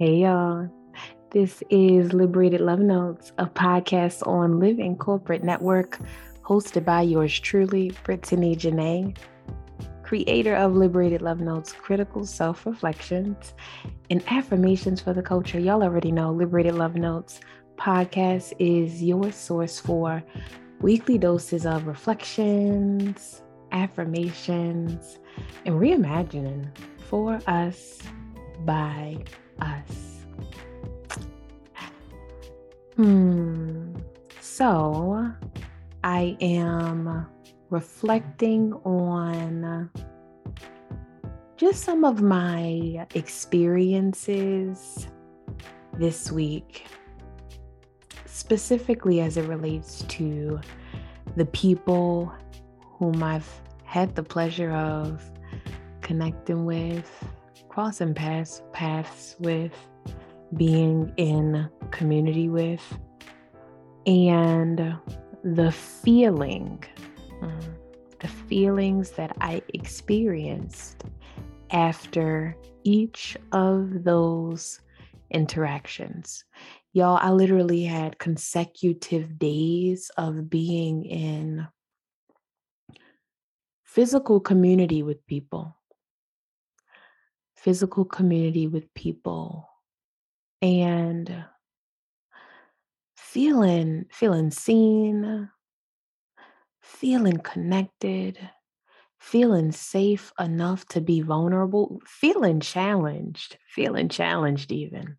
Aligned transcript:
Hey, 0.00 0.22
y'all. 0.22 0.68
This 1.30 1.62
is 1.70 2.12
Liberated 2.12 2.60
Love 2.60 2.80
Notes, 2.80 3.30
a 3.38 3.46
podcast 3.46 4.26
on 4.26 4.58
Live 4.58 4.78
Living 4.78 4.96
Corporate 4.96 5.44
Network, 5.44 6.00
hosted 6.42 6.84
by 6.84 7.02
yours 7.02 7.38
truly, 7.38 7.92
Brittany 8.02 8.56
Janae, 8.56 9.16
creator 10.02 10.56
of 10.56 10.74
Liberated 10.74 11.22
Love 11.22 11.38
Notes, 11.38 11.72
critical 11.72 12.26
self 12.26 12.66
reflections, 12.66 13.54
and 14.10 14.20
affirmations 14.26 15.00
for 15.00 15.12
the 15.12 15.22
culture. 15.22 15.60
Y'all 15.60 15.84
already 15.84 16.10
know 16.10 16.32
Liberated 16.32 16.74
Love 16.74 16.96
Notes 16.96 17.38
podcast 17.76 18.52
is 18.58 19.00
your 19.00 19.30
source 19.30 19.78
for 19.78 20.24
weekly 20.80 21.18
doses 21.18 21.66
of 21.66 21.86
reflections, 21.86 23.42
affirmations, 23.70 25.20
and 25.64 25.76
reimagining 25.76 26.66
for 27.08 27.38
us 27.46 28.00
by 28.64 29.22
us. 29.60 30.24
Hmm. 32.96 33.94
So 34.40 35.32
I 36.04 36.36
am 36.40 37.26
reflecting 37.70 38.72
on 38.84 39.90
just 41.56 41.82
some 41.82 42.04
of 42.04 42.22
my 42.22 43.06
experiences 43.14 45.08
this 45.98 46.30
week, 46.30 46.86
specifically 48.26 49.20
as 49.20 49.36
it 49.36 49.46
relates 49.48 50.02
to 50.02 50.60
the 51.36 51.46
people 51.46 52.32
whom 52.98 53.22
I've 53.22 53.48
had 53.84 54.14
the 54.14 54.22
pleasure 54.22 54.72
of 54.72 55.22
connecting 56.00 56.64
with 56.64 57.10
crossing 57.74 58.14
paths 58.14 58.62
paths 58.72 59.34
with, 59.40 59.72
being 60.56 61.12
in 61.16 61.68
community 61.90 62.48
with, 62.48 62.80
and 64.06 64.96
the 65.42 65.72
feeling, 65.72 66.80
mm, 67.42 67.64
the 68.20 68.28
feelings 68.28 69.10
that 69.10 69.36
I 69.40 69.60
experienced 69.70 71.02
after 71.72 72.56
each 72.84 73.36
of 73.50 74.04
those 74.04 74.80
interactions. 75.32 76.44
Y'all, 76.92 77.18
I 77.20 77.32
literally 77.32 77.82
had 77.82 78.20
consecutive 78.20 79.36
days 79.36 80.12
of 80.16 80.48
being 80.48 81.04
in 81.06 81.66
physical 83.82 84.38
community 84.38 85.02
with 85.02 85.26
people 85.26 85.76
physical 87.64 88.04
community 88.04 88.66
with 88.66 88.92
people 88.92 89.66
and 90.60 91.44
feeling 93.16 94.04
feeling 94.10 94.50
seen 94.50 95.48
feeling 96.82 97.38
connected 97.38 98.38
feeling 99.18 99.72
safe 99.72 100.30
enough 100.38 100.84
to 100.84 101.00
be 101.00 101.22
vulnerable 101.22 102.02
feeling 102.06 102.60
challenged 102.60 103.56
feeling 103.66 104.10
challenged 104.10 104.70
even. 104.70 105.16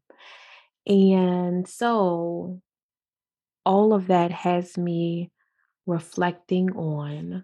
And 0.86 1.68
so 1.68 2.62
all 3.66 3.92
of 3.92 4.06
that 4.08 4.32
has 4.32 4.78
me 4.78 5.32
reflecting 5.88 6.76
on 6.76 7.44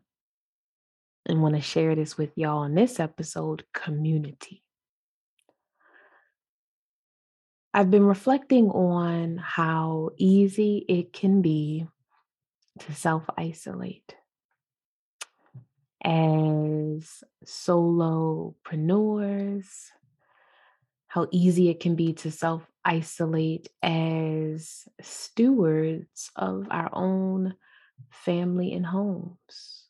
and 1.26 1.42
want 1.42 1.56
to 1.56 1.62
share 1.62 1.96
this 1.96 2.20
with 2.20 2.30
y'all 2.36 2.66
in 2.66 2.76
this 2.76 3.00
episode 3.00 3.64
community 3.74 4.62
I've 7.74 7.90
been 7.90 8.06
reflecting 8.06 8.70
on 8.70 9.38
how 9.38 10.10
easy 10.18 10.86
it 10.90 11.14
can 11.14 11.42
be 11.42 11.88
to 12.80 12.94
self 12.94 13.30
isolate 13.38 14.14
as 16.04 17.24
solopreneurs, 17.46 19.92
how 21.08 21.30
easy 21.31 21.70
it 21.70 21.80
can 21.80 21.96
be 21.96 22.12
to 22.14 22.30
self 22.30 22.70
isolate 22.84 23.70
as 23.81 24.86
stewards 25.00 26.30
of 26.36 26.68
our 26.72 26.90
own 26.92 27.56
family 28.10 28.74
and 28.74 28.86
homes. 28.86 29.86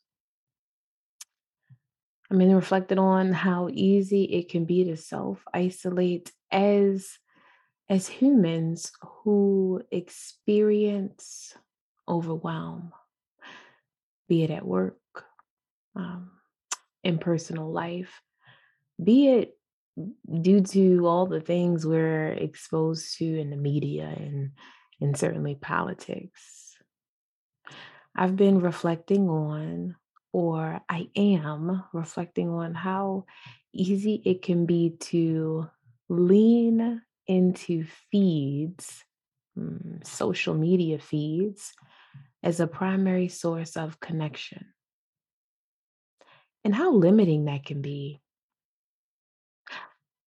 I 2.29 2.35
mean, 2.35 2.51
reflected 2.51 2.99
on 2.99 3.33
how 3.33 3.69
easy 3.73 4.25
it 4.25 4.49
can 4.49 4.65
be 4.65 4.83
to 4.83 4.97
self 4.97 5.43
isolate 5.51 6.31
as 6.51 7.17
as 7.91 8.07
humans 8.07 8.93
who 9.01 9.81
experience 9.91 11.53
overwhelm, 12.07 12.93
be 14.29 14.43
it 14.43 14.49
at 14.49 14.65
work, 14.65 14.95
um, 15.97 16.31
in 17.03 17.17
personal 17.17 17.69
life, 17.69 18.21
be 19.03 19.27
it 19.27 19.57
due 20.41 20.61
to 20.61 21.05
all 21.05 21.25
the 21.25 21.41
things 21.41 21.85
we're 21.85 22.31
exposed 22.31 23.17
to 23.17 23.25
in 23.25 23.49
the 23.49 23.57
media 23.57 24.05
and, 24.05 24.51
and 25.01 25.17
certainly 25.17 25.55
politics. 25.55 26.77
I've 28.15 28.37
been 28.37 28.61
reflecting 28.61 29.27
on, 29.27 29.97
or 30.31 30.79
I 30.87 31.09
am 31.17 31.83
reflecting 31.91 32.51
on 32.51 32.73
how 32.73 33.25
easy 33.73 34.21
it 34.23 34.43
can 34.43 34.65
be 34.65 34.95
to 35.11 35.69
lean 36.07 37.01
into 37.27 37.85
feeds, 38.11 39.03
mm, 39.57 40.05
social 40.05 40.53
media 40.53 40.99
feeds, 40.99 41.73
as 42.43 42.59
a 42.59 42.67
primary 42.67 43.27
source 43.27 43.77
of 43.77 43.99
connection. 43.99 44.73
And 46.63 46.75
how 46.75 46.91
limiting 46.93 47.45
that 47.45 47.65
can 47.65 47.81
be, 47.81 48.19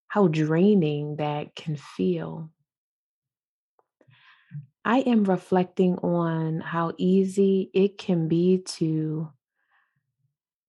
how 0.09 0.29
draining 0.29 1.17
that 1.17 1.55
can 1.55 1.77
feel. 1.77 2.51
I 4.85 4.99
am 5.01 5.25
reflecting 5.25 5.97
on 5.99 6.61
how 6.61 6.93
easy 6.99 7.71
it 7.73 7.99
can 7.99 8.29
be 8.29 8.59
to, 8.77 9.33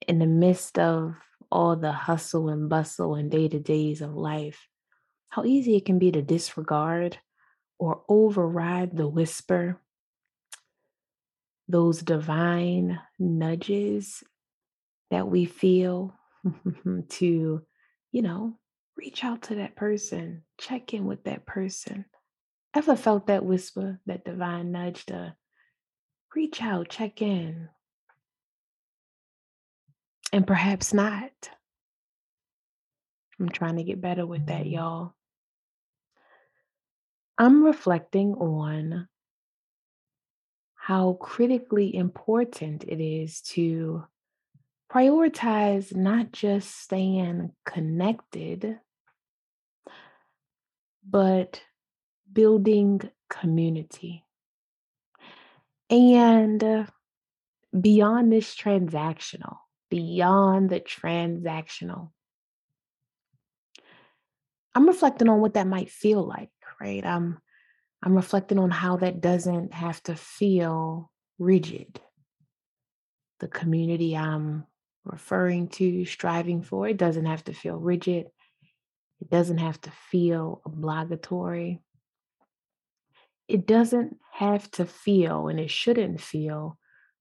in 0.07 0.19
the 0.19 0.25
midst 0.25 0.80
of 0.80 1.16
all 1.52 1.75
the 1.75 1.92
hustle 1.92 2.50
and 2.50 2.69
bustle 2.69 3.16
and 3.16 3.30
day 3.30 3.47
to 3.47 3.59
days 3.59 4.02
of 4.02 4.16
life, 4.16 4.68
how 5.35 5.44
easy 5.44 5.75
it 5.75 5.85
can 5.85 6.00
be 6.00 6.13
to 6.13 6.22
disregard 6.22 7.18
or 7.78 8.03
override 8.07 8.96
the 8.96 9.06
whisper, 9.06 9.78
those 11.68 12.00
divine 12.01 12.97
nudges 13.19 14.24
that 15.12 15.28
we 15.28 15.44
feel 15.44 16.16
to, 17.09 17.62
you 18.13 18.22
know, 18.22 18.57
reach 18.95 19.25
out 19.25 19.41
to 19.41 19.56
that 19.56 19.75
person, 19.75 20.41
check 20.57 20.94
in 20.94 21.06
with 21.06 21.25
that 21.25 21.45
person. 21.45 22.06
Ever 22.74 22.95
felt 22.95 23.28
that 23.28 23.44
whisper, 23.44 24.00
that 24.06 24.24
divine 24.24 24.72
nudge 24.72 25.06
to 25.07 25.35
reach 26.34 26.62
out, 26.62 26.88
check 26.88 27.22
in? 27.22 27.68
And 30.31 30.47
perhaps 30.47 30.94
not. 30.94 31.31
I'm 33.38 33.50
trying 33.50 33.75
to 33.75 33.84
get 33.84 34.00
better 34.00 34.25
with 34.25 34.45
that, 34.45 34.63
mm. 34.63 34.72
y'all. 34.72 35.13
I'm 37.38 37.63
reflecting 37.63 38.34
on 38.35 39.07
how 40.75 41.13
critically 41.13 41.94
important 41.94 42.84
it 42.84 43.03
is 43.03 43.41
to 43.41 44.06
prioritize 44.90 45.94
not 45.94 46.31
just 46.31 46.79
staying 46.79 47.51
connected, 47.66 48.80
but 51.07 51.62
building 52.31 53.01
community. 53.30 54.24
And 55.89 56.88
beyond 57.77 58.31
this 58.31 58.56
transactional, 58.56 59.57
beyond 59.89 60.69
the 60.69 60.80
transactional, 60.80 62.12
I'm 64.74 64.88
reflecting 64.88 65.27
on 65.30 65.42
what 65.42 65.56
that 65.56 65.68
might 65.68 65.89
feel 65.89 66.24
like 66.24 66.50
right? 66.80 67.06
I'm 67.06 67.39
I'm 68.04 68.16
reflecting 68.16 68.60
on 68.60 68.69
how 68.69 68.98
that 68.98 69.22
doesn't 69.22 69.74
have 69.74 70.01
to 70.04 70.16
feel 70.16 71.12
rigid. 71.39 72.00
The 73.39 73.48
community 73.48 74.16
I'm 74.16 74.66
referring 75.04 75.69
to, 75.69 76.06
striving 76.06 76.62
for, 76.62 76.88
it 76.88 76.98
doesn't 76.98 77.25
have 77.25 77.44
to 77.45 77.54
feel 77.54 77.77
rigid. 77.77 78.27
It 79.22 79.30
doesn't 79.30 79.57
have 79.57 79.80
to 79.81 79.92
feel 80.12 80.62
obligatory. 80.66 81.81
It 83.48 83.66
doesn't 83.66 84.18
have 84.31 84.69
to 84.71 84.86
feel, 84.86 85.48
and 85.48 85.60
it 85.60 85.71
shouldn't 85.71 86.21
feel 86.21 86.78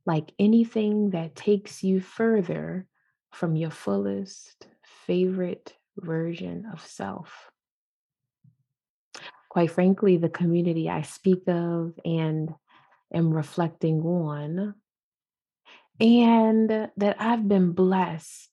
like 0.06 0.32
anything 0.38 1.10
that 1.10 1.34
takes 1.34 1.82
you 1.82 2.00
further 2.00 2.86
from 3.32 3.56
your 3.56 3.70
fullest, 3.70 4.66
favorite 5.06 5.74
version 5.96 6.66
of 6.72 6.86
self. 6.86 7.50
Quite 9.54 9.70
frankly, 9.70 10.16
the 10.16 10.28
community 10.28 10.90
I 10.90 11.02
speak 11.02 11.44
of 11.46 11.92
and 12.04 12.52
am 13.12 13.32
reflecting 13.32 14.00
on, 14.02 14.74
and 16.00 16.68
that 16.96 17.16
I've 17.20 17.46
been 17.46 17.70
blessed 17.70 18.50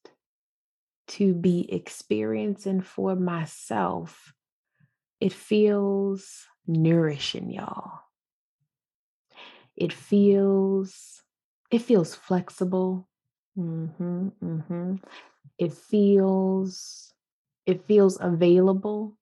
to 1.07 1.33
be 1.33 1.67
experiencing 1.73 2.81
for 2.81 3.15
myself. 3.15 4.31
It 5.19 5.33
feels 5.33 6.45
nourishing, 6.67 7.49
y'all. 7.49 8.01
It 9.75 9.91
feels 9.91 11.23
it 11.71 11.81
feels 11.81 12.13
flexible. 12.13 13.09
Mm-hmm, 13.57 14.27
mm-hmm. 14.43 14.95
It 15.57 15.73
feels 15.73 17.11
it 17.65 17.87
feels 17.87 18.19
available 18.21 19.17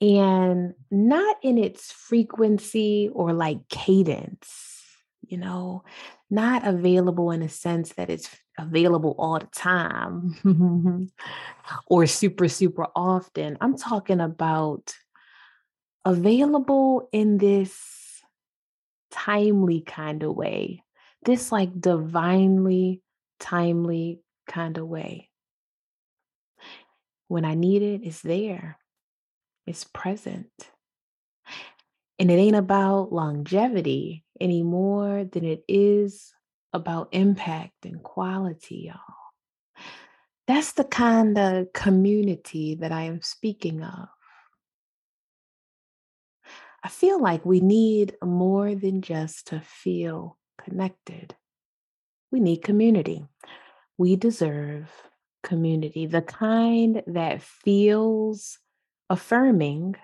and 0.00 0.74
not 0.90 1.36
in 1.42 1.58
its 1.58 1.90
frequency 1.92 3.10
or 3.12 3.32
like 3.32 3.68
cadence, 3.68 4.82
you 5.22 5.38
know, 5.38 5.84
not 6.30 6.66
available 6.66 7.30
in 7.30 7.42
a 7.42 7.48
sense 7.48 7.92
that 7.94 8.10
it's 8.10 8.28
available 8.58 9.14
all 9.18 9.38
the 9.38 9.46
time 9.46 11.10
or 11.86 12.06
super, 12.06 12.48
super 12.48 12.86
often. 12.94 13.56
I'm 13.60 13.76
talking 13.76 14.20
about 14.20 14.94
available 16.04 17.08
in 17.12 17.38
this 17.38 18.22
timely 19.10 19.80
kind 19.80 20.22
of 20.22 20.34
way, 20.34 20.82
this 21.24 21.50
like 21.50 21.80
divinely 21.80 23.02
timely 23.40 24.20
kind 24.46 24.78
of 24.78 24.86
way. 24.86 25.30
When 27.28 27.44
I 27.44 27.54
need 27.54 27.82
it, 27.82 28.02
it's 28.04 28.22
there, 28.22 28.78
it's 29.66 29.84
present. 29.84 30.50
And 32.18 32.30
it 32.30 32.34
ain't 32.34 32.56
about 32.56 33.12
longevity 33.12 34.24
any 34.40 34.62
more 34.62 35.24
than 35.24 35.44
it 35.44 35.64
is 35.68 36.32
about 36.72 37.08
impact 37.12 37.84
and 37.84 38.02
quality, 38.02 38.90
y'all. 38.90 39.82
That's 40.46 40.72
the 40.72 40.84
kind 40.84 41.36
of 41.36 41.72
community 41.72 42.76
that 42.76 42.92
I 42.92 43.02
am 43.02 43.20
speaking 43.20 43.82
of. 43.82 44.08
I 46.84 46.88
feel 46.88 47.20
like 47.20 47.44
we 47.44 47.60
need 47.60 48.14
more 48.22 48.74
than 48.76 49.02
just 49.02 49.48
to 49.48 49.60
feel 49.60 50.38
connected. 50.62 51.34
We 52.30 52.38
need 52.38 52.62
community. 52.62 53.26
We 53.98 54.14
deserve 54.14 54.88
community, 55.42 56.06
the 56.06 56.22
kind 56.22 57.02
that 57.08 57.42
feels 57.42 58.58
affirming, 59.08 59.96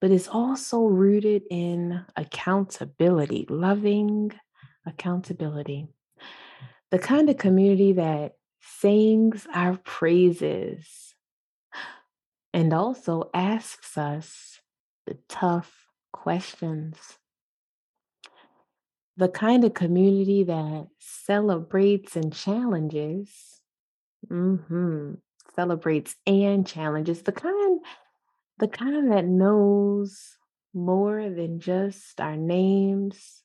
but 0.00 0.10
is 0.10 0.28
also 0.28 0.84
rooted 0.84 1.42
in 1.50 2.04
accountability, 2.16 3.46
loving 3.48 4.32
accountability. 4.86 5.88
The 6.90 6.98
kind 6.98 7.28
of 7.28 7.38
community 7.38 7.94
that 7.94 8.34
sings 8.60 9.46
our 9.52 9.78
praises 9.78 11.14
and 12.52 12.72
also 12.72 13.30
asks 13.34 13.98
us 13.98 14.60
the 15.06 15.18
tough 15.28 15.88
questions. 16.12 16.96
The 19.16 19.28
kind 19.28 19.64
of 19.64 19.74
community 19.74 20.44
that 20.44 20.86
celebrates 20.98 22.16
and 22.16 22.32
challenges, 22.32 23.60
mm-hmm, 24.30 25.14
celebrates 25.54 26.16
and 26.26 26.66
challenges, 26.66 27.22
the 27.22 27.32
kind, 27.32 27.80
the 28.58 28.68
kind 28.68 29.10
that 29.12 29.24
knows 29.24 30.36
more 30.72 31.28
than 31.30 31.60
just 31.60 32.20
our 32.20 32.36
names, 32.36 33.42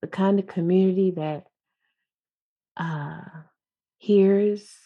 the 0.00 0.08
kind 0.08 0.38
of 0.38 0.46
community 0.46 1.12
that 1.12 1.44
uh, 2.76 3.20
hears 3.98 4.76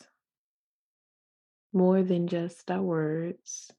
more 1.72 2.02
than 2.02 2.28
just 2.28 2.70
our 2.70 2.82
words. 2.82 3.70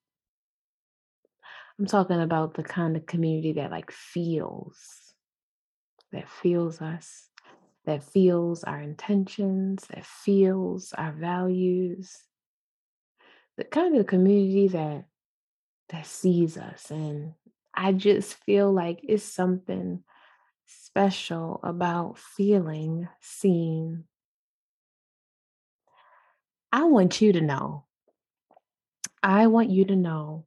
I'm 1.79 1.85
talking 1.85 2.19
about 2.19 2.55
the 2.55 2.63
kind 2.63 2.97
of 2.97 3.05
community 3.05 3.53
that 3.53 3.71
like 3.71 3.91
feels, 3.91 4.77
that 6.11 6.27
feels 6.29 6.81
us, 6.81 7.29
that 7.85 8.03
feels 8.03 8.63
our 8.63 8.81
intentions, 8.81 9.85
that 9.93 10.05
feels 10.05 10.93
our 10.97 11.13
values. 11.13 12.17
The 13.59 13.65
kind 13.65 13.97
of 13.97 14.07
community 14.07 14.69
that 14.69 15.03
that 15.89 16.05
sees 16.05 16.57
us 16.57 16.91
and 16.91 17.33
I 17.73 17.91
just 17.91 18.35
feel 18.45 18.71
like 18.71 19.01
it's 19.03 19.23
something 19.25 20.01
special 20.65 21.59
about 21.61 22.17
feeling 22.17 23.09
seen. 23.19 24.05
I 26.71 26.85
want 26.85 27.19
you 27.19 27.33
to 27.33 27.41
know. 27.41 27.83
I 29.21 29.47
want 29.47 29.69
you 29.69 29.83
to 29.85 29.95
know 29.97 30.45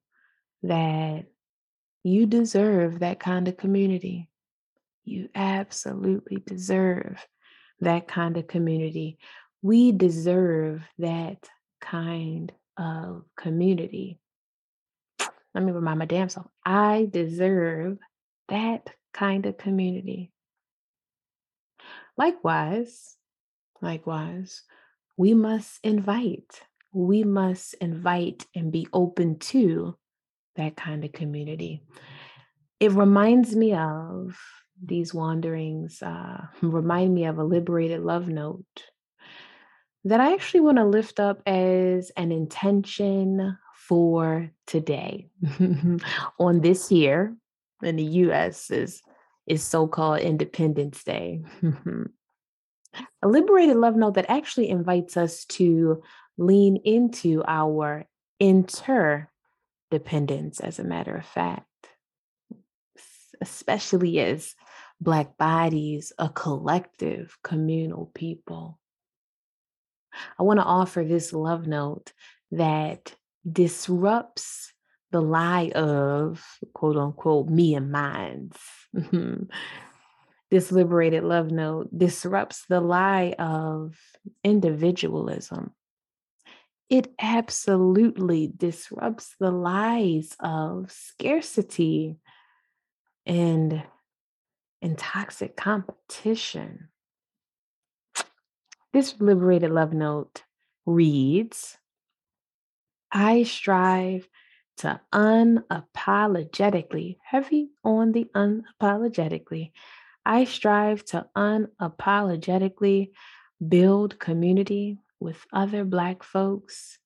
that 0.62 1.26
you 2.04 2.24
deserve 2.24 3.00
that 3.00 3.20
kind 3.20 3.46
of 3.46 3.58
community. 3.58 4.30
You 5.04 5.28
absolutely 5.34 6.42
deserve 6.46 7.26
that 7.80 8.08
kind 8.08 8.38
of 8.38 8.46
community. 8.46 9.18
We 9.60 9.92
deserve 9.92 10.82
that 10.98 11.46
kind 11.78 12.50
of 12.76 13.24
community. 13.36 14.18
Let 15.54 15.64
me 15.64 15.72
remind 15.72 15.98
my 15.98 16.06
damn 16.06 16.28
self 16.28 16.46
I 16.64 17.08
deserve 17.10 17.98
that 18.48 18.90
kind 19.12 19.46
of 19.46 19.58
community. 19.58 20.32
Likewise, 22.16 23.16
likewise, 23.80 24.62
we 25.16 25.34
must 25.34 25.78
invite, 25.82 26.62
we 26.92 27.24
must 27.24 27.74
invite 27.74 28.46
and 28.54 28.72
be 28.72 28.86
open 28.92 29.38
to 29.38 29.96
that 30.56 30.76
kind 30.76 31.04
of 31.04 31.12
community. 31.12 31.82
It 32.80 32.92
reminds 32.92 33.54
me 33.54 33.74
of 33.74 34.38
these 34.82 35.14
wanderings, 35.14 36.02
uh, 36.02 36.46
remind 36.62 37.14
me 37.14 37.24
of 37.24 37.38
a 37.38 37.44
liberated 37.44 38.00
love 38.02 38.28
note 38.28 38.66
that 40.04 40.20
I 40.20 40.32
actually 40.32 40.60
want 40.60 40.78
to 40.78 40.84
lift 40.84 41.20
up 41.20 41.42
as 41.46 42.10
an 42.16 42.32
intention 42.32 43.58
for 43.74 44.50
today. 44.66 45.28
On 46.38 46.60
this 46.60 46.90
year 46.90 47.36
in 47.82 47.96
the 47.96 48.04
US 48.04 48.70
is 48.70 49.02
is 49.46 49.62
so-called 49.62 50.20
Independence 50.20 51.02
Day. 51.02 51.42
a 53.22 53.28
liberated 53.28 53.76
love 53.76 53.96
note 53.96 54.14
that 54.14 54.30
actually 54.30 54.68
invites 54.68 55.16
us 55.16 55.44
to 55.46 56.02
lean 56.38 56.76
into 56.84 57.42
our 57.46 58.06
interdependence 58.38 60.60
as 60.60 60.78
a 60.78 60.84
matter 60.84 61.16
of 61.16 61.26
fact, 61.26 61.66
especially 63.40 64.20
as 64.20 64.54
Black 65.00 65.36
bodies, 65.36 66.12
a 66.18 66.28
collective, 66.28 67.36
communal 67.42 68.12
people. 68.14 68.78
I 70.38 70.42
want 70.42 70.60
to 70.60 70.64
offer 70.64 71.04
this 71.04 71.32
love 71.32 71.66
note 71.66 72.12
that 72.50 73.14
disrupts 73.50 74.72
the 75.10 75.20
lie 75.20 75.70
of 75.74 76.44
quote 76.74 76.96
unquote 76.96 77.48
me 77.48 77.74
and 77.74 77.90
minds. 77.90 78.58
Mm-hmm. 78.94 79.44
this 80.50 80.70
liberated 80.70 81.24
love 81.24 81.50
note 81.50 81.88
disrupts 81.96 82.66
the 82.68 82.80
lie 82.80 83.34
of 83.38 83.98
individualism 84.44 85.72
it 86.92 87.10
absolutely 87.18 88.52
disrupts 88.54 89.34
the 89.40 89.50
lies 89.50 90.36
of 90.40 90.92
scarcity 90.92 92.18
and, 93.24 93.82
and 94.82 94.98
toxic 94.98 95.56
competition. 95.56 96.88
This 98.92 99.14
liberated 99.18 99.70
love 99.70 99.94
note 99.94 100.42
reads 100.84 101.78
I 103.10 103.44
strive 103.44 104.28
to 104.78 105.00
unapologetically, 105.12 107.18
heavy 107.24 107.70
on 107.84 108.12
the 108.12 108.26
unapologetically, 108.34 109.72
I 110.24 110.44
strive 110.44 111.04
to 111.06 111.26
unapologetically 111.36 113.10
build 113.66 114.18
community 114.18 114.98
with 115.20 115.44
other 115.52 115.84
Black 115.84 116.22
folks 116.22 116.98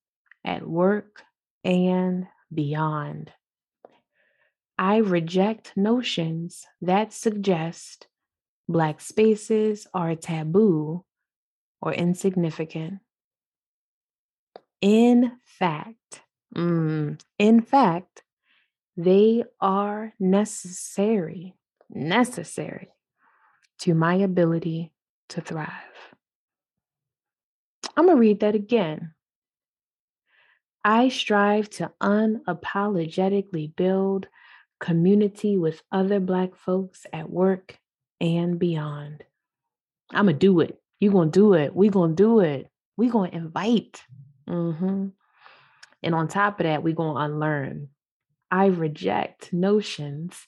at 0.44 0.66
work 0.66 1.22
and 1.64 2.26
beyond. 2.52 3.32
I 4.78 4.98
reject 4.98 5.72
notions 5.76 6.66
that 6.82 7.12
suggest 7.12 8.06
Black 8.68 9.00
spaces 9.00 9.86
are 9.94 10.16
taboo 10.16 11.04
or 11.80 11.92
insignificant. 11.92 13.00
In 14.80 15.32
fact, 15.44 16.22
mm, 16.54 17.20
in 17.38 17.60
fact, 17.62 18.22
They 18.96 19.44
are 19.60 20.14
necessary, 20.18 21.54
necessary 21.90 22.88
to 23.80 23.94
my 23.94 24.14
ability 24.14 24.92
to 25.30 25.40
thrive. 25.42 25.68
I'm 27.96 28.06
going 28.06 28.16
to 28.16 28.20
read 28.20 28.40
that 28.40 28.54
again. 28.54 29.12
I 30.84 31.08
strive 31.10 31.68
to 31.70 31.92
unapologetically 32.00 33.74
build 33.76 34.28
community 34.80 35.56
with 35.58 35.82
other 35.92 36.20
Black 36.20 36.54
folks 36.54 37.06
at 37.12 37.28
work 37.28 37.78
and 38.20 38.58
beyond. 38.58 39.24
I'm 40.10 40.26
going 40.26 40.36
to 40.36 40.38
do 40.38 40.60
it. 40.60 40.80
You're 41.00 41.12
going 41.12 41.30
to 41.30 41.38
do 41.38 41.54
it. 41.54 41.74
We're 41.74 41.90
going 41.90 42.16
to 42.16 42.22
do 42.22 42.40
it. 42.40 42.68
We're 42.96 43.10
going 43.10 43.30
to 43.30 43.36
invite. 43.36 44.02
Mm-hmm. 44.48 45.08
And 46.02 46.14
on 46.14 46.28
top 46.28 46.60
of 46.60 46.64
that, 46.64 46.82
we're 46.82 46.94
going 46.94 47.16
to 47.16 47.22
unlearn. 47.22 47.88
I 48.50 48.66
reject 48.66 49.52
notions 49.52 50.38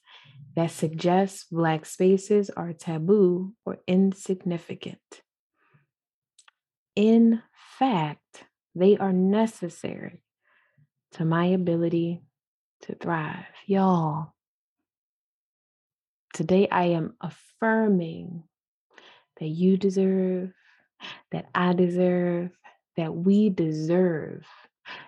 that 0.54 0.70
suggest 0.70 1.50
Black 1.50 1.84
spaces 1.84 2.50
are 2.50 2.72
taboo 2.72 3.54
or 3.64 3.78
insignificant. 3.86 4.98
In 6.96 7.42
fact, 7.78 8.44
they 8.74 8.96
are 8.96 9.12
necessary 9.12 10.22
to 11.12 11.24
my 11.24 11.46
ability 11.46 12.22
to 12.82 12.94
thrive. 12.94 13.46
Y'all, 13.66 14.32
today 16.34 16.68
I 16.70 16.84
am 16.86 17.14
affirming 17.20 18.44
that 19.38 19.48
you 19.48 19.76
deserve, 19.76 20.52
that 21.32 21.46
I 21.54 21.72
deserve, 21.72 22.50
that 22.96 23.14
we 23.14 23.50
deserve. 23.50 24.46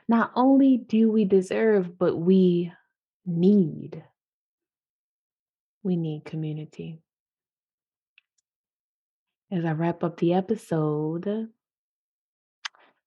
Not 0.09 0.33
only 0.35 0.77
do 0.77 1.11
we 1.11 1.25
deserve, 1.25 1.99
but 1.99 2.17
we 2.17 2.73
need. 3.27 4.03
We 5.83 5.97
need 5.97 6.25
community. 6.25 7.01
As 9.51 9.65
I 9.65 9.73
wrap 9.73 10.05
up 10.05 10.19
the 10.19 10.35
episode, 10.35 11.49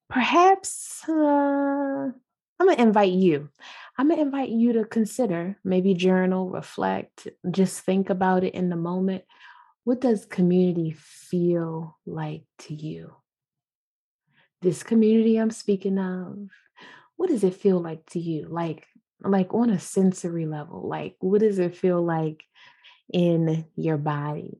perhaps 0.10 1.04
uh, 1.08 1.12
I'm 1.14 2.68
going 2.68 2.78
to 2.78 2.84
invite 2.84 3.14
you. 3.14 3.50
I'm 3.98 4.08
going 4.08 4.20
to 4.20 4.26
invite 4.26 4.50
you 4.50 4.74
to 4.74 4.86
consider, 4.86 5.58
maybe 5.64 5.94
journal, 5.94 6.50
reflect, 6.50 7.28
just 7.50 7.82
think 7.82 8.10
about 8.10 8.44
it 8.44 8.56
in 8.56 8.70
the 8.70 8.76
moment. 8.76 9.24
What 9.84 10.00
does 10.00 10.26
community 10.26 10.92
feel 10.92 11.98
like 12.06 12.44
to 12.60 12.74
you? 12.74 13.16
This 14.62 14.82
community 14.82 15.38
I'm 15.38 15.52
speaking 15.52 15.98
of, 15.98 16.48
what 17.18 17.30
does 17.30 17.44
it 17.44 17.56
feel 17.56 17.80
like 17.80 18.06
to 18.12 18.20
you? 18.20 18.48
Like, 18.50 18.88
like 19.22 19.54
on 19.54 19.70
a 19.70 19.80
sensory 19.80 20.46
level, 20.46 20.88
like 20.88 21.16
what 21.20 21.42
does 21.42 21.60
it 21.60 21.76
feel 21.76 22.02
like 22.02 22.44
in 23.12 23.66
your 23.76 23.98
body? 23.98 24.60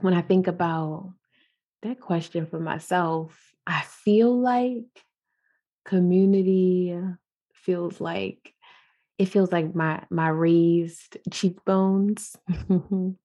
When 0.00 0.14
I 0.14 0.22
think 0.22 0.46
about 0.46 1.12
that 1.82 2.00
question 2.00 2.46
for 2.46 2.60
myself, 2.60 3.52
I 3.66 3.82
feel 3.82 4.36
like 4.38 5.04
community 5.84 6.96
feels 7.52 8.00
like 8.00 8.54
it 9.18 9.26
feels 9.26 9.52
like 9.52 9.74
my 9.74 10.02
my 10.10 10.28
raised 10.28 11.16
cheekbones 11.30 12.36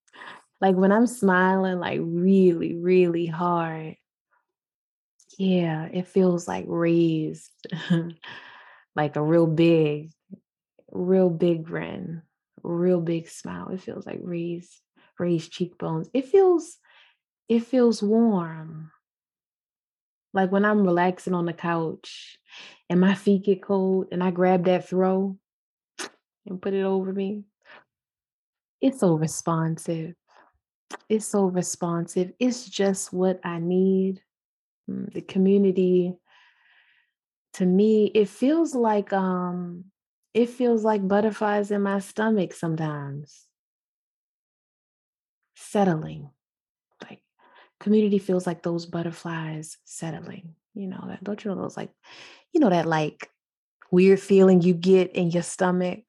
like 0.62 0.76
when 0.76 0.92
i'm 0.92 1.08
smiling 1.08 1.80
like 1.80 2.00
really 2.04 2.76
really 2.76 3.26
hard 3.26 3.96
yeah 5.38 5.88
it 5.92 6.08
feels 6.08 6.48
like 6.48 6.66
raised 6.68 7.52
like 8.96 9.16
a 9.16 9.22
real 9.22 9.48
big 9.48 10.12
real 10.92 11.30
big 11.30 11.64
grin 11.64 12.22
real 12.64 13.02
big 13.02 13.30
smile. 13.30 13.70
It 13.70 13.82
feels 13.82 14.06
like 14.06 14.20
raised 14.22 14.82
raised 15.20 15.52
cheekbones. 15.52 16.10
It 16.14 16.26
feels 16.26 16.78
it 17.50 17.64
feels 17.64 18.04
warm. 18.04 18.92
Like 20.34 20.52
when 20.52 20.66
I'm 20.66 20.84
relaxing 20.86 21.34
on 21.34 21.46
the 21.46 21.54
couch 21.54 22.38
and 22.90 23.00
my 23.00 23.16
feet 23.16 23.46
get 23.46 23.64
cold 23.64 24.08
and 24.12 24.24
I 24.24 24.32
grab 24.32 24.66
that 24.66 24.88
throw 24.88 25.38
and 26.46 26.62
put 26.62 26.74
it 26.74 26.84
over 26.84 27.12
me, 27.12 27.44
it's 28.82 29.00
so 29.00 29.16
responsive. 29.16 30.14
It's 31.10 31.26
so 31.26 31.46
responsive. 31.46 32.34
It's 32.40 32.68
just 32.70 33.14
what 33.14 33.40
I 33.44 33.60
need. 33.60 34.22
Mm, 34.90 35.14
the 35.14 35.22
community 35.22 36.16
to 37.54 37.66
me, 37.66 38.06
it 38.14 38.30
feels 38.30 38.76
like 38.76 39.12
um 39.14 39.86
it 40.34 40.50
feels 40.50 40.84
like 40.84 41.08
butterflies 41.08 41.72
in 41.72 41.82
my 41.82 42.00
stomach 42.00 42.54
sometimes. 42.54 43.48
Settling 45.56 46.30
like 47.02 47.22
community 47.80 48.20
feels 48.20 48.46
like 48.46 48.62
those 48.64 48.86
butterflies 48.86 49.78
settling. 49.84 50.56
You 50.76 50.88
know, 50.88 51.04
that 51.08 51.24
don't 51.24 51.44
you 51.44 51.50
know 51.50 51.62
those 51.62 51.78
like, 51.78 51.92
you 52.54 52.60
know, 52.60 52.70
that 52.70 52.86
like 52.86 53.32
weird 53.90 54.20
feeling 54.20 54.62
you 54.62 54.74
get 54.76 55.16
in 55.16 55.32
your 55.32 55.44
stomach. 55.44 56.04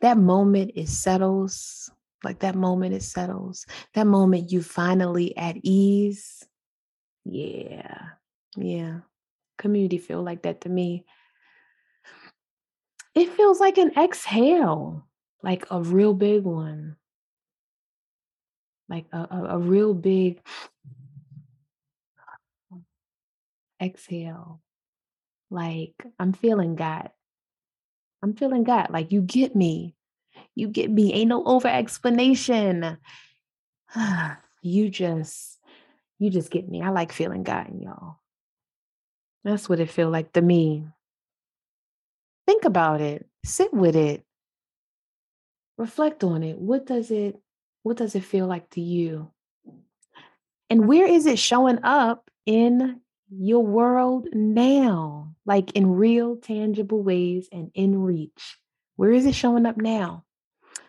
That 0.00 0.16
moment 0.16 0.72
it 0.76 0.88
settles. 0.88 1.90
Like 2.24 2.40
that 2.40 2.54
moment 2.54 2.94
it 2.94 3.02
settles. 3.02 3.66
That 3.94 4.06
moment 4.06 4.50
you 4.50 4.62
finally 4.62 5.36
at 5.36 5.56
ease. 5.62 6.46
Yeah. 7.24 7.98
Yeah. 8.56 9.00
Community 9.58 9.98
feel 9.98 10.22
like 10.22 10.42
that 10.42 10.62
to 10.62 10.68
me. 10.68 11.04
It 13.14 13.30
feels 13.30 13.60
like 13.60 13.78
an 13.78 13.92
exhale, 13.96 15.06
like 15.42 15.66
a 15.70 15.80
real 15.80 16.14
big 16.14 16.42
one 16.42 16.96
like 18.88 19.06
a, 19.12 19.18
a, 19.18 19.44
a 19.50 19.58
real 19.58 19.94
big 19.94 20.40
exhale. 23.82 24.60
Like 25.50 25.94
I'm 26.18 26.32
feeling 26.32 26.76
God. 26.76 27.10
I'm 28.22 28.34
feeling 28.34 28.64
God. 28.64 28.88
Like 28.90 29.12
you 29.12 29.20
get 29.20 29.54
me. 29.54 29.94
You 30.54 30.68
get 30.68 30.90
me. 30.90 31.12
Ain't 31.12 31.28
no 31.28 31.44
over 31.44 31.68
explanation. 31.68 32.98
you 34.62 34.88
just, 34.88 35.58
you 36.18 36.30
just 36.30 36.50
get 36.50 36.68
me. 36.68 36.82
I 36.82 36.90
like 36.90 37.12
feeling 37.12 37.42
God 37.42 37.68
in 37.68 37.80
y'all. 37.80 38.16
That's 39.44 39.68
what 39.68 39.80
it 39.80 39.90
feel 39.90 40.10
like 40.10 40.32
to 40.32 40.42
me. 40.42 40.86
Think 42.46 42.64
about 42.64 43.00
it. 43.00 43.26
Sit 43.44 43.72
with 43.72 43.96
it. 43.96 44.24
Reflect 45.76 46.24
on 46.24 46.42
it. 46.42 46.58
What 46.58 46.86
does 46.86 47.10
it 47.10 47.40
what 47.82 47.98
does 47.98 48.14
it 48.14 48.24
feel 48.24 48.46
like 48.46 48.70
to 48.70 48.80
you? 48.80 49.30
And 50.70 50.88
where 50.88 51.06
is 51.06 51.26
it 51.26 51.38
showing 51.38 51.78
up 51.82 52.30
in 52.46 53.00
your 53.30 53.64
world 53.64 54.28
now? 54.32 55.34
Like 55.44 55.72
in 55.72 55.92
real, 55.92 56.36
tangible 56.36 57.02
ways 57.02 57.48
and 57.52 57.70
in 57.74 58.02
reach? 58.02 58.58
Where 58.96 59.12
is 59.12 59.26
it 59.26 59.34
showing 59.34 59.66
up 59.66 59.76
now? 59.76 60.24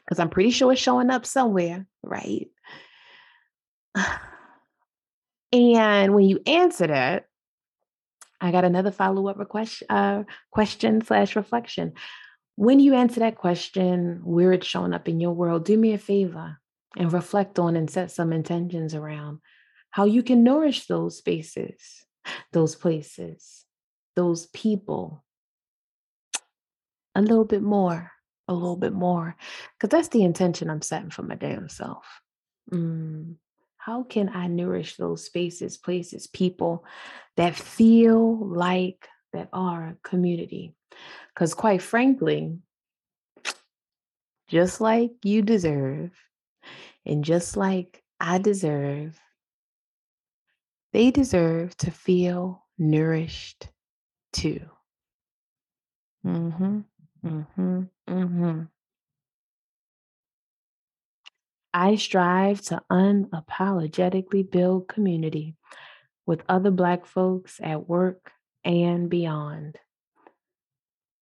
Because 0.06 0.20
I'm 0.20 0.30
pretty 0.30 0.52
sure 0.52 0.72
it's 0.72 0.82
showing 0.82 1.10
up 1.10 1.26
somewhere, 1.26 1.86
right? 2.04 2.48
And 5.54 6.14
when 6.14 6.26
you 6.26 6.42
answer 6.46 6.88
that, 6.88 7.28
I 8.42 8.52
got 8.52 8.66
another 8.66 8.92
follow 8.92 9.30
up 9.30 9.38
request, 9.38 9.84
uh, 9.90 10.24
question 10.52 11.02
slash 11.02 11.38
reflection. 11.38 11.94
When 12.58 12.82
you 12.82 12.94
answer 12.94 13.22
that 13.22 13.38
question, 13.38 14.20
where 14.26 14.52
it's 14.52 14.68
showing 14.68 14.94
up 14.94 15.08
in 15.08 15.22
your 15.22 15.32
world, 15.32 15.64
do 15.64 15.78
me 15.78 15.94
a 15.94 15.98
favor 15.98 16.58
and 16.98 17.14
reflect 17.14 17.58
on 17.58 17.76
and 17.76 17.90
set 17.90 18.12
some 18.12 18.34
intentions 18.34 18.94
around 18.94 19.40
how 19.92 20.04
you 20.04 20.24
can 20.24 20.44
nourish 20.44 20.88
those 20.88 21.18
spaces, 21.18 22.06
those 22.52 22.76
places, 22.76 23.64
those 24.16 24.48
people 24.48 25.24
a 27.16 27.22
little 27.22 27.46
bit 27.46 27.62
more, 27.62 28.12
a 28.48 28.54
little 28.54 28.76
bit 28.76 28.94
more. 28.94 29.36
Because 29.74 29.90
that's 29.96 30.10
the 30.10 30.24
intention 30.24 30.70
I'm 30.70 30.82
setting 30.82 31.10
for 31.10 31.24
my 31.24 31.36
damn 31.36 31.70
self. 31.70 32.06
Mm. 32.72 33.36
How 33.78 34.04
can 34.04 34.30
I 34.30 34.48
nourish 34.48 34.96
those 34.96 35.26
spaces, 35.26 35.78
places, 35.78 36.28
people 36.28 36.86
that 37.38 37.56
feel 37.56 38.38
like 38.48 39.08
that 39.34 39.50
are 39.54 39.98
community? 40.04 40.74
Because 41.34 41.54
quite 41.54 41.82
frankly, 41.82 42.58
just 44.48 44.82
like 44.82 45.12
you 45.24 45.42
deserve 45.42 46.12
and 47.06 47.24
just 47.24 47.58
like 47.58 48.04
I 48.20 48.38
deserve, 48.40 49.20
they 50.94 51.12
deserve 51.12 51.76
to 51.78 51.92
feel 51.92 52.66
nourished 52.78 53.68
too. 54.34 54.62
Mm-hmm. 56.26 56.80
Mm-hmm. 57.24 57.82
Mm-hmm. 58.10 58.64
I 61.74 61.96
strive 61.96 62.62
to 62.64 62.82
unapologetically 62.90 64.50
build 64.50 64.88
community 64.88 65.56
with 66.26 66.44
other 66.48 66.72
Black 66.72 67.06
folks 67.06 67.60
at 67.62 67.90
work 67.90 68.32
and 68.64 69.10
beyond. 69.10 69.78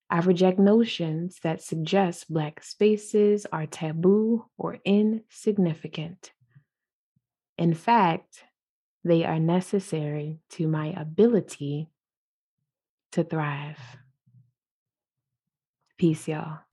I 0.09 0.19
reject 0.19 0.59
notions 0.59 1.39
that 1.41 1.63
suggest 1.63 2.31
Black 2.31 2.63
spaces 2.63 3.47
are 3.51 3.65
taboo 3.65 4.45
or 4.57 4.77
insignificant. 4.85 6.31
In 7.57 7.73
fact, 7.73 8.43
they 9.03 9.23
are 9.25 9.39
necessary 9.39 10.39
to 10.51 10.67
my 10.67 10.93
ability 10.95 11.89
to 13.13 13.23
thrive. 13.23 13.79
Peace, 15.97 16.27
y'all. 16.27 16.59